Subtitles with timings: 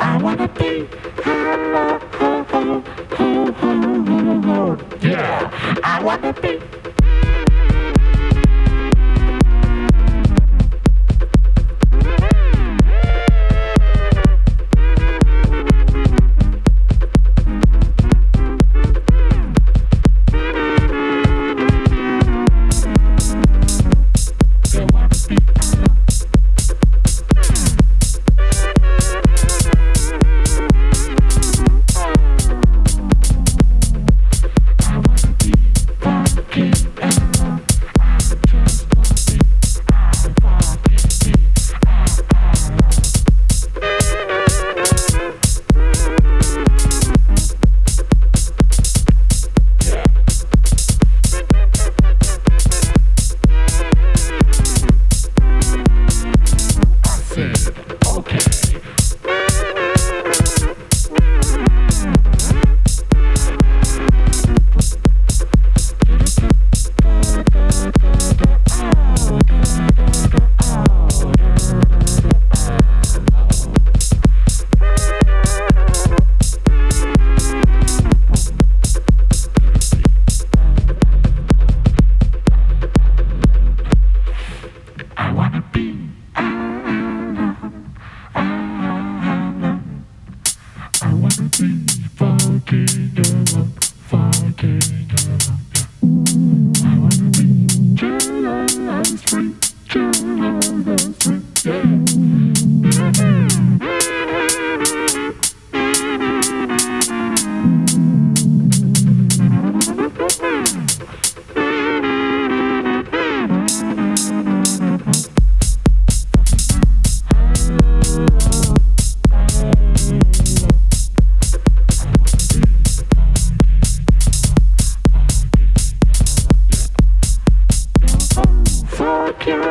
[0.00, 0.88] I wanna be.
[5.00, 5.50] Yeah,
[5.82, 6.67] I wanna be.
[99.18, 102.37] Just free, just free,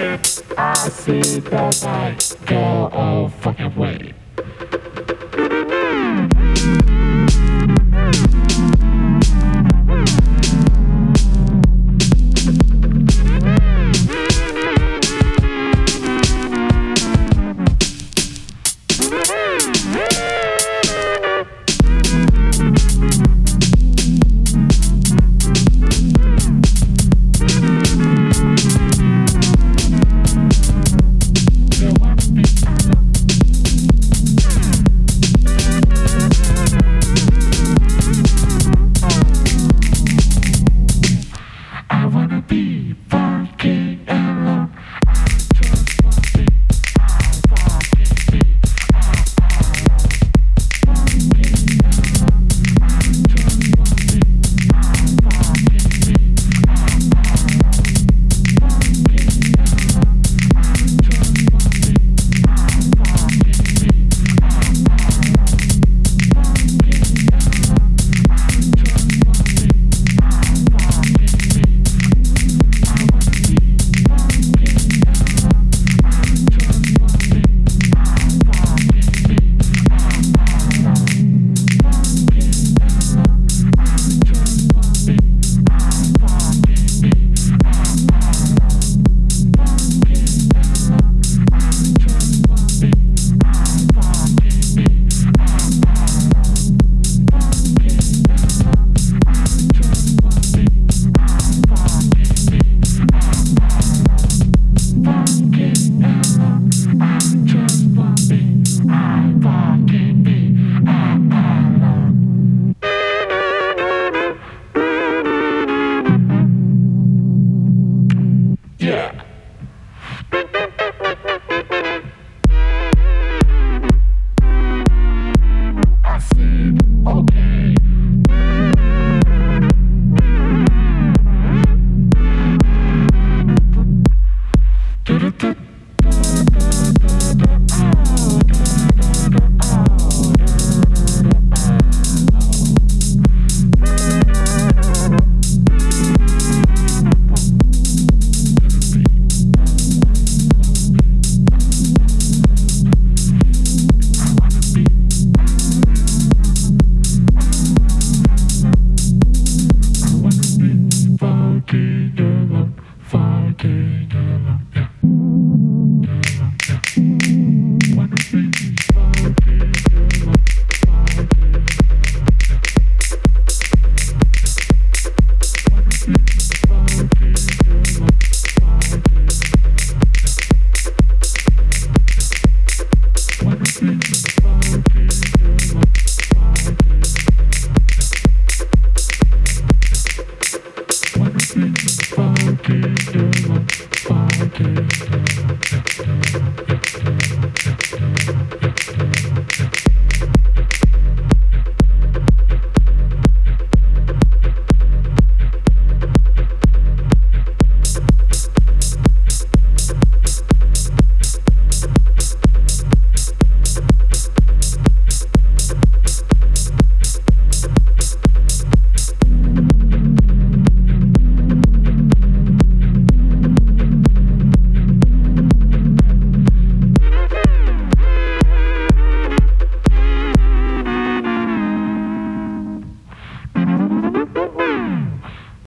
[0.00, 4.14] I see the light go all fucking way.